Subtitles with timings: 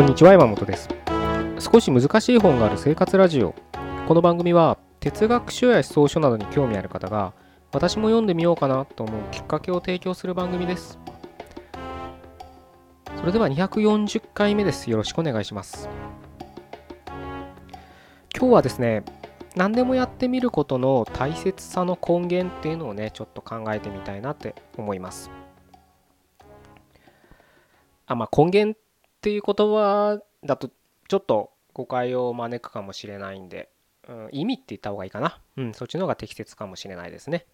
[0.00, 0.88] こんにちは山本です。
[1.58, 3.54] 少し難しい本がある生活ラジオ。
[4.08, 7.34] この番組は哲学書や思想書などに興味ある方が
[7.70, 10.98] 私も読んでみようかなと思うきっかけを提供する番組です。
[13.18, 14.90] それでは240回目です。
[14.90, 15.86] よろしくお願いします。
[18.34, 19.04] 今日はですね
[19.54, 25.30] 何でもやってみることの大切さの根源っていうのをねちょっと考えてみたいなって思います。
[28.06, 28.79] あまあ根源
[29.20, 30.70] っていう言葉だと
[31.08, 33.68] ちょっと誤解を招くかもしれないんで、
[34.08, 35.38] うん、意味って言った方がいいかな。
[35.58, 37.44] うんそっちの方が適切かもしれないですね。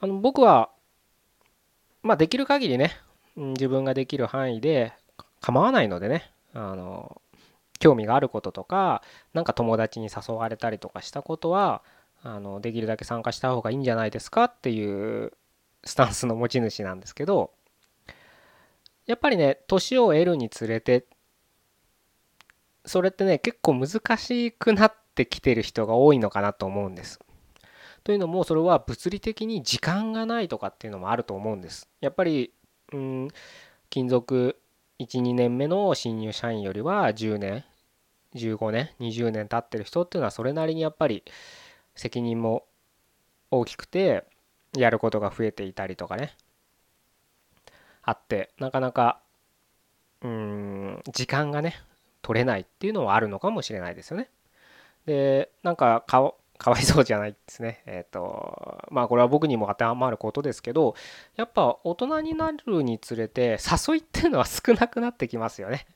[0.00, 0.70] あの僕は
[2.02, 2.92] まあできる限りね
[3.36, 4.94] 自分ができる範囲で
[5.42, 6.32] 構わないのでね。
[6.54, 7.20] あの
[7.78, 9.02] 興味があることとか
[9.34, 11.82] 何か友達に誘われたりとかしたことは
[12.22, 15.34] あのできるだけ参加した方がいいんじゃないですかっていう
[15.84, 17.50] スタンスの持ち主なんですけど
[19.06, 21.06] やっぱりね年を得るにつれて
[22.84, 27.20] それってね結構難しくなってきてる人が多いのかなと思うんです。
[28.04, 31.88] というのもそれは物理的に時間がないとかっていうのもあると思うんです。
[32.00, 32.52] やっぱり
[32.92, 33.28] うん
[33.90, 34.60] 勤続
[35.00, 37.64] 12年目の新入社員よりは10年
[38.34, 41.24] 15年20年経ってる人っていうのはそれなりにやっぱり
[41.94, 42.64] 責任も
[43.50, 44.24] 大きくて
[44.76, 46.34] やることが増えていたりとかね
[48.06, 49.20] あってなかなか
[50.22, 51.74] うん時間がね
[52.22, 54.30] 取れないっていうのはあるのかもしれないですよね。
[55.06, 57.82] でなんかか かわいそうじゃないですね。
[57.84, 60.94] えっ、ー、とまあこれは僕にも当てはまることですけど
[61.34, 65.86] やっぱ大人になるにつれて誘いっていうのは少なくなってきますよね。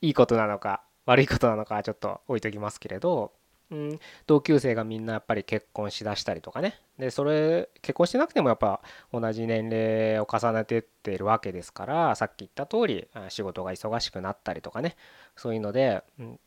[0.00, 3.32] いいことなのか悪いことなのかはちょっと置いときますけれど
[3.70, 6.80] うん、同級生がみんなやっぱり結婚しだしたりとかね。
[6.98, 8.80] でそれ結婚してなくてもやっぱ
[9.12, 14.96] 同じ年齢を重ねてってるわけですからさっき言った通り仕事が忙しくなったりとかね。
[15.36, 16.40] そういうので、うん、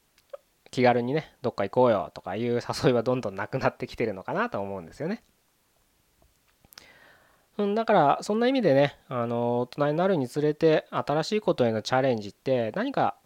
[0.71, 5.23] 気軽にねどっか行こうよとかいう誘いはどんどんなくなってきてるのかなと思うんですよね。
[7.57, 13.17] うん、だからそんな意味でねあの大人になるにつれて新しいことへのチャレンジって何か、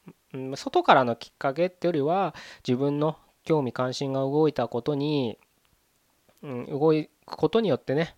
[0.55, 2.35] 外からのきっかけっていうよりは
[2.67, 5.37] 自分の興味関心が動いたことに、
[6.43, 8.15] うん、動くことによってね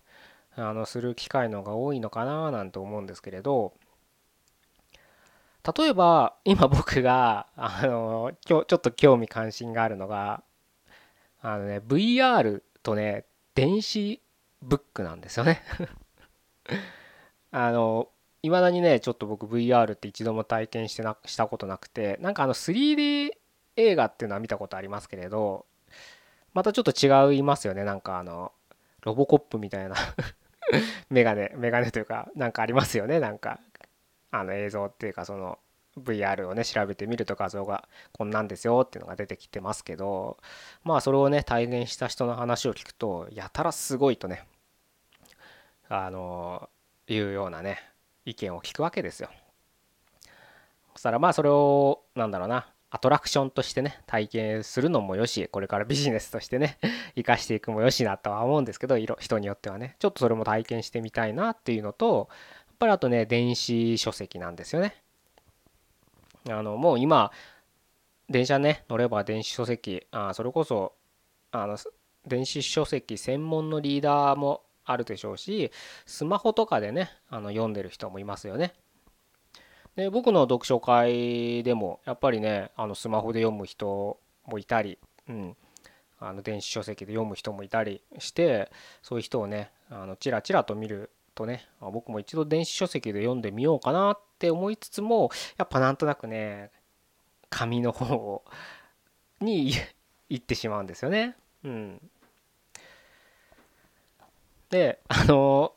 [0.56, 3.74] あのする機会のが多いのかななんて思うんですけれど
[5.76, 10.42] 例えば今僕があのちょっと興味関心があるのが
[11.42, 13.24] あのね VR とね
[13.54, 14.20] 電子
[14.62, 15.62] ブックなんですよね。
[17.50, 18.08] あの
[18.42, 23.30] いまだにねちょっと僕 VR って一度も体験してなしたことなくてなんかあの 3D
[23.78, 25.64] 映画っていうのは見たことありますけれど
[26.52, 28.52] またちょっと違いますよねなんかあの
[29.02, 29.94] ロボコップみたいな
[31.08, 33.60] メガネメガネというかなんかありますよねなんか
[34.32, 35.58] あの映像っていうかその
[35.96, 40.38] VR をね調べてみると画像がこんなんですよっていうのが出てきてますけど
[40.82, 44.44] まあそれをね体現した人の話を聞くとやたらすごいとね
[45.88, 46.68] あの
[47.06, 47.78] いうようなね
[48.24, 49.30] 意見を聞くわけですよ。
[50.94, 56.78] そしたらまあそれをなんだろうなアトラクションとしてね体験するのもよしこれからビジネスとしてね
[57.16, 59.96] 生かしていくもよしなとは思うんですけど人によってはね。
[59.98, 64.94] ちょっとそれも体験してみたいなっていうのとやっぱりあとね電子書籍なんですよね。
[66.48, 67.30] あのもう今
[68.30, 70.94] 電車ね乗れば電子書籍あそれこそ
[71.50, 71.76] あの
[72.26, 75.70] 電子書籍専門のリーダーもあるでしょうし
[76.06, 78.74] スマホとかでねあの読んでる人もいますよね。
[79.98, 84.16] で僕の読書会でもやっぱりねあのスマホで読む人
[84.46, 84.96] もいたり、
[85.28, 85.56] うん、
[86.20, 88.70] あの電子書籍で読む人もいたりして
[89.02, 96.70] そういう人をねあのチラチラと見るとね僕も一度電子書籍で読んでみようかなって思いつつもやっぱなんとなくね
[97.50, 98.44] 紙の方
[99.40, 99.72] に
[100.28, 101.34] 行ってしまうんですよね。
[101.64, 102.00] うん、
[104.70, 105.72] であの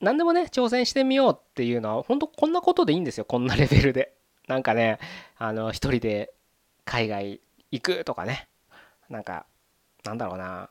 [0.00, 3.24] 何でもね挑戦してみようっていうのは本当こんなことでいいんですよ。
[3.24, 4.14] こんなレベルで。
[4.48, 4.98] なんかね
[5.38, 6.32] あの一人で
[6.84, 8.48] 海外行くとかね。
[9.08, 9.46] なんか
[10.04, 10.70] なんだろうな。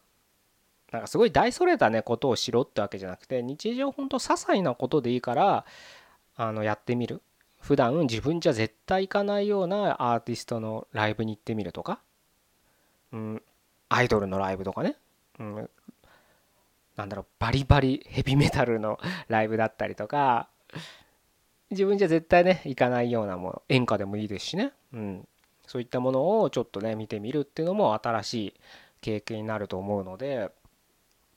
[0.91, 5.65] なんかすごい大それたねことをしろってわけじゃなくて日常ほんと些細なことでいいから
[6.35, 7.21] あのやってみる。
[7.59, 11.99] 普段自分じゃ絶対行かないようなアーティストのライブに行ってみるとか、
[13.11, 13.43] うん、
[13.89, 14.95] アイドルのライブとかね、
[15.39, 15.69] うん、
[16.99, 18.99] なんだろうバリバリヘビメタルの
[19.29, 20.49] ライブだったりとか
[21.71, 25.27] 自分じゃ絶対ね行かないようなもの演歌でもいいですしね、うん、
[25.65, 28.53] そういったものをちょっとね見てみるっていうのも新しい
[28.99, 30.51] 経験になると思うので、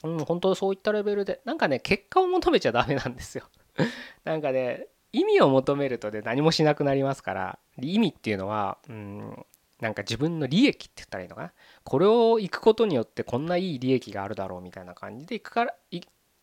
[0.03, 3.45] うん、本当そういったレベルでなんかね結果を求めちゃダメなんですよ。
[4.25, 9.47] なんかね意味を求めるとで何もしなくなりますから意味っていうのはうん
[9.83, 11.53] なんか自分の利益って言ったらいいのかな？
[11.83, 15.75] これを行くことによってこんないい利益があるだろうみたいな感じで行くから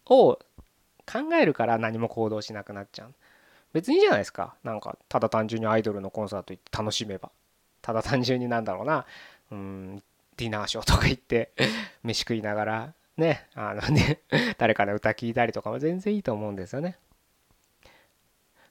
[0.07, 0.37] を
[1.11, 3.13] 考えるから何も行動しなくなっちゃう。
[3.71, 4.55] 別にいいじゃないですか。
[4.63, 7.31] なんかただ単純にアイドルのコンサート行って楽しめば。
[7.81, 9.05] ただ単純になんだろうな。
[9.51, 10.03] うん
[10.35, 11.51] ディナーショーとか行って
[12.03, 14.21] 飯食いながらねあのね
[14.57, 16.97] 誰かの歌聴いたりとかも全然いいと思うんですよね。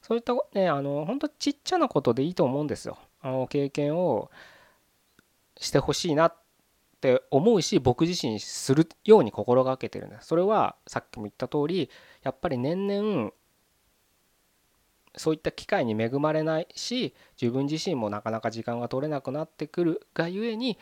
[0.02, 2.98] そういったねあの本当ちっちゃなことでいいと思うんですよ。
[3.20, 4.30] あの経験を
[5.58, 6.36] してほしいなっ
[7.00, 11.90] て思うし僕自身するように心がけてるんですそれはさっきも言った通り
[12.22, 13.30] やっぱり年々
[15.16, 20.78] そういった機会に恵まれないし自分自身もなかなか時間が取れなくなってくるがゆえに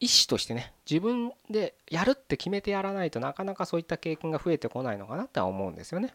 [0.00, 6.14] 意思としてね自分でやるって決めてやらないとなかなかそういった経験が増えてこないのかなっては思うんですよね。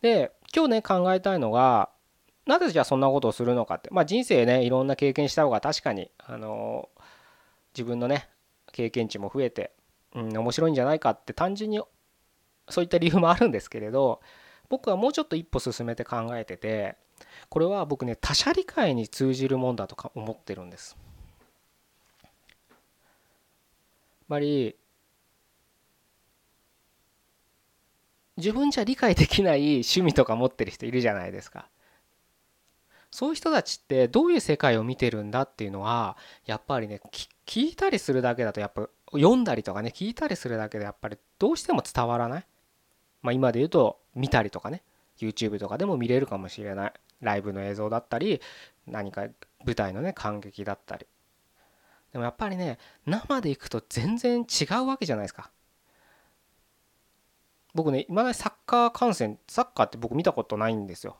[0.00, 1.90] で今日ね考えたいのが
[2.46, 6.88] なぜじゃあそんなことをするのかってまあ人生ねいろんな経験した方が確かにあの
[7.74, 8.28] 自分のね
[8.72, 9.72] 経験値も増えて、
[10.14, 11.80] うん、面白いんじゃないかって単純に
[12.68, 14.20] そういった理由もあるんですけれど
[14.68, 16.96] 僕はもうちょっと一歩進めて考えてて
[17.48, 20.96] これは僕ね他者理解に通じるもんだとか思ってるんです。
[24.30, 24.76] ぱり
[28.36, 31.68] 自分じゃ理解できない趣味とか持ってる人いるじゃないですか。
[33.10, 36.16] そういう人たちってどういう世界を見てるんだっていうのは
[36.46, 37.00] やっぱりね
[37.46, 42.46] 聞いたりするだけだとやっぱ読んだりとかね聞いたりするだけでやっぱりどうしても伝わらない。
[43.22, 44.82] まあ今で言うと見たりとかね
[45.18, 46.92] YouTube とかでも見れるかもしれない。
[47.20, 48.40] ライブの映像だったり
[48.86, 49.26] 何か
[49.66, 51.06] 舞台のね感激だったり。
[52.12, 55.50] でもやっぱりね生で行くと全然違うわけじゃないですか。
[57.74, 61.16] 僕ね今までサッカー観戦サッカーって僕見たことないんですよ。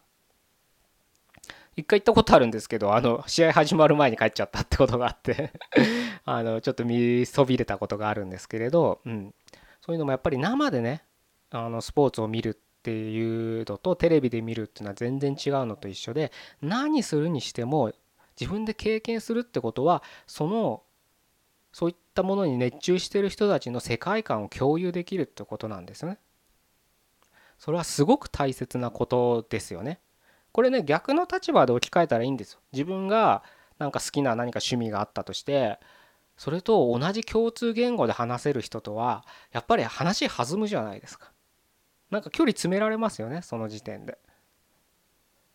[1.81, 5.53] 一回行ったことあるんですけどあの試合始まる前に帰っちゃったってことがあって
[6.25, 9.35] あのちょっと見そびれたことがあるんですけれど、うん、
[9.81, 11.03] そういうのもやっぱり生でね
[11.51, 17.93] あのスポーツを見るっていうのとテレビで見るっていうのは全然違うのと一緒で何するにしても
[18.39, 20.83] 自分で経験するってことはその
[21.73, 26.19] そういったものに熱中してる人たちの世界観を共有できるってことなんですね。
[27.59, 30.01] それはすごく大切なことですよね。
[30.53, 32.61] これね逆の立場で置き換えたらいいんですよ。
[32.73, 33.43] 自分が
[33.79, 35.79] なんか好きな何か趣味があったとして
[36.37, 41.33] それと同じ共通言語で話せる人とはやっぱり話弾むじゃないですか。
[42.11, 44.19] なんか距離詰められますよねその時点で。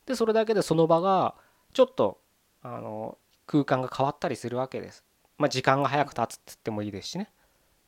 [0.06, 1.36] でそれだけでその場が
[1.74, 2.22] ちょっと
[2.62, 5.04] あの空間が変わったりするわけです。
[5.38, 7.30] まあ、時間が早く経つって言ってもいいですしね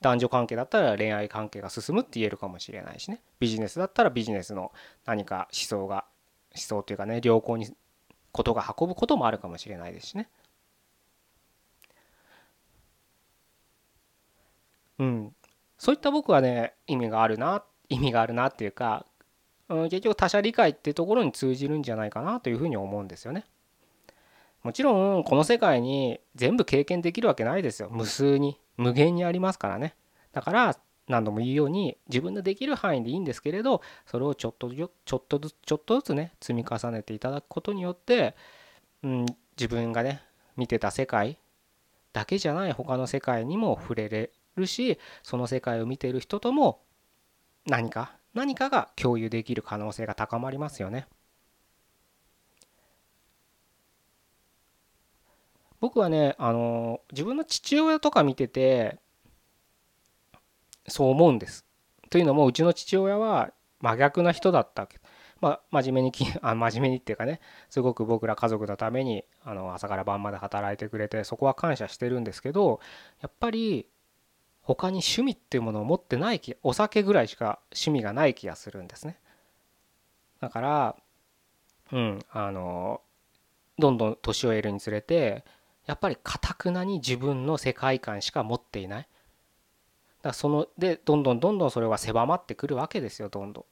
[0.01, 4.71] 男女関係だったら恋愛関係が進むって言えるかもしれないしねビジネスだったらビジネスの
[5.05, 6.05] 何か思想が
[6.63, 7.67] 想というかね良好に
[8.31, 10.29] ことが運ぶこともあるかもしれないですしね。
[14.99, 15.35] うん。
[15.77, 19.05] そういった僕はね意味があるな意味があるなっていうか、
[19.69, 23.45] うん、結局他者理解ってところに通じるんじゃないかなというふうに思うんですよね。
[24.63, 27.89] もちろんこの世界に全部経験できるわけないですよ。
[27.91, 29.95] 無数に無限にありますからね。
[30.33, 38.35] だから何度も言うように自分のできる範囲でいいんですけれどそれをちょっとちょっとずつちょっとずつね積み重ねていただくことによって、
[39.03, 39.25] うん、
[39.57, 40.21] 自分がね
[40.57, 41.37] 見てた世界
[42.13, 46.81] だけじゃない他の世界にも触れれるしその世界を見てる人とも
[47.65, 51.07] 何か何かが共有できる可能性が高まりますよね。
[55.79, 58.97] 僕はねあの自分の父親とか見てて
[60.87, 61.65] そう思うんです。
[62.09, 63.51] というのもうちの父親は
[63.81, 64.99] 真逆な人だったわけ。
[65.39, 67.39] まあ、真面目にき あ真面目にっていうかね
[67.69, 72.79] すごく僕ら家族のためにあの朝から晩まで働いてくれてそこは感謝してるんですけど
[73.21, 73.87] やっぱり
[74.61, 79.19] 他に趣味っていうものを持ってない気お酒ぐらいしか趣味がない気がするんですね。
[80.39, 80.95] だから
[81.91, 83.01] うんあの
[83.77, 85.45] どんどん年を得るにつれて
[85.85, 89.07] やっぱりかたくなに自分の世界観しか持っていない。
[90.21, 93.65] だそのでどんどんどんどんそれは狭まってくるわけですよどんどん。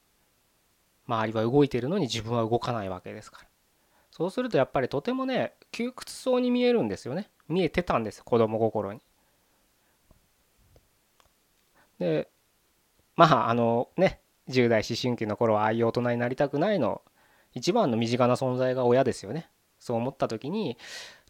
[1.08, 3.48] 周りは動いてるのに自分は動かないわけですから。
[4.10, 7.30] そうするとやっぱりとてもね窮屈そうに見えるんですよね。
[7.48, 9.00] 見えてたんです子供心に。
[11.98, 12.28] で
[13.14, 17.02] まああのね10代思春期の頃はああいう大人になりたくないの
[17.52, 19.48] 一番の身近な存在が親ですよね。
[19.78, 20.78] そう思った時に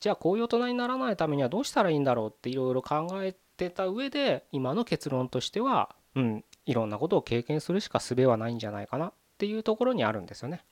[0.00, 10.64] じゃあこういう大人にならないためにはどうしたらいいんだろうっていろいろ考えてた上で今の結論としてはうんいろんなことを経験するしか術はないんじゃないかなっていうところにあるんですよね。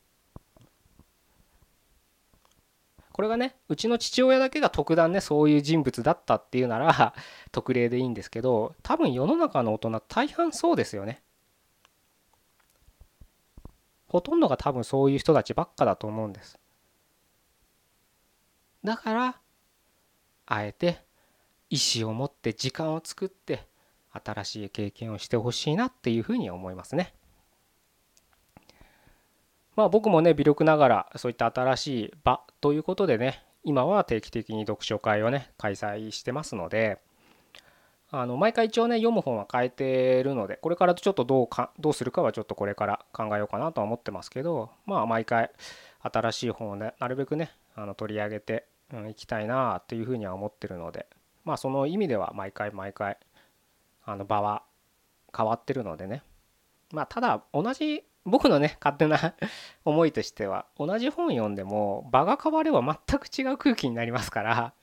[3.13, 7.15] これがねうちの父親だけが特段ねそういう人物だったっていうなら
[7.53, 11.23] 特例でいいんですけど多分世の中の大人大半そうですよね。
[14.09, 16.59] ほとんどが多分そういう人たちばっかだと思うんです。
[18.85, 19.37] だから
[20.47, 20.99] あえて
[21.71, 23.67] 意思を持って時間を作って
[24.13, 27.15] 新しい経験をしてほしいなっていうふうに思いますね。
[29.75, 37.01] まあ僕もね微力ながらそういった新しい場ということでね今は定期的に読書会をね開催してますので
[38.11, 45.51] あの毎回一応ね読む本は変えてるのでこれからちょっとどうかどうするかはちょっとこれから考えようかなとは思ってますけどまあ毎回
[46.03, 51.07] 新しい本をねなるべくねあの取り上げて、うん、行きたいなっていうふうには思ってるので
[51.45, 53.19] まあその意味では毎回毎回
[54.05, 54.63] あの場は
[55.37, 56.23] 変わってるのでね。
[56.93, 59.35] まあただ同じ僕のね勝手な
[59.85, 64.75] 思いとしては同じ本読んでも場が変われば全く違う空気になりますから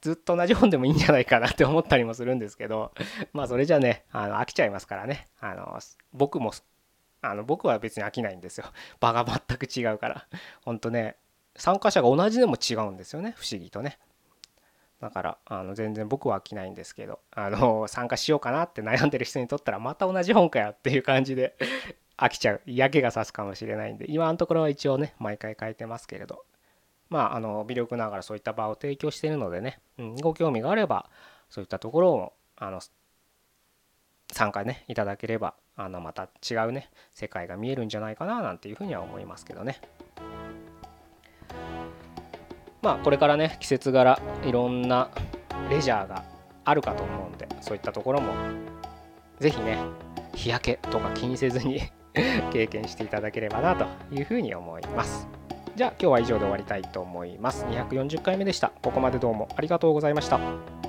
[0.00, 2.92] ずっと同じ本でもいいんじゃないかなって思ったりもするんですけど
[3.32, 5.28] まあそれじゃねあの飽きちゃいますからね。
[5.40, 5.78] あの
[6.12, 6.52] 僕も
[7.22, 8.66] あの僕は別に飽きないんですよ。
[8.98, 10.26] 場が全く違うから。
[10.64, 11.16] ほんとね
[11.56, 13.34] 参加者が同じでも違うんですよね。
[13.36, 13.98] 不思議とね。
[15.00, 21.56] だからあの全然僕は飽きないんですけどあの 参加しようかなって悩んでる人にとったらまた同じ本かよっていう感じで
[22.18, 26.44] 飽きちゃう嫌気がさすかもしれないんで今のところは一応ね毎回書いてますけれど。
[27.08, 31.10] まああの微力ながらそういった場を提供しているのでね、うん、ご興味があれば
[31.48, 32.80] そういったところをあの
[34.32, 39.80] 参加ねいただければあのまた違うね世界が見えるんじゃないかななんていうふうには思いますけどね。
[42.82, 45.10] まあこれからね季節柄いろんな
[45.70, 46.24] レジャーが
[46.64, 48.32] あるかと思うんでそういったところも
[49.38, 49.78] 是非ね
[50.34, 51.82] 日焼けとか気にせずに
[52.52, 55.28] 経験していただければなというふうに思います。
[55.76, 57.64] じゃあ今日は以上で終わりたいと思います。
[57.66, 58.72] 240回目でした。
[58.82, 60.79] ここまでどうもありがとうございました。